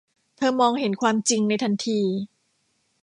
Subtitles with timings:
[0.37, 1.99] เธอมองเห็นความจริงในทันที